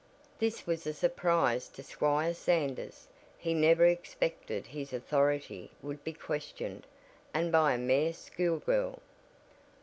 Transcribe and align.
This 0.39 0.65
was 0.65 0.87
a 0.87 0.95
surprise 0.95 1.67
to 1.67 1.83
Squire 1.83 2.33
Sanders. 2.33 3.07
He 3.37 3.53
never 3.53 3.85
expected 3.85 4.65
his 4.65 4.93
authority 4.93 5.69
would 5.83 6.03
be 6.03 6.13
questioned 6.13 6.87
and 7.35 7.51
by 7.51 7.73
a 7.75 7.77
mere 7.77 8.11
schoolgirl. 8.11 8.97